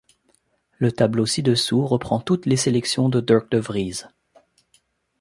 Le 0.79 0.91
tableau 0.91 1.27
ci-dessous 1.27 1.85
reprend 1.85 2.19
toutes 2.19 2.47
les 2.47 2.57
sélections 2.57 3.07
de 3.07 3.19
Dirk 3.21 3.51
De 3.51 3.59
Vriese. 3.59 4.07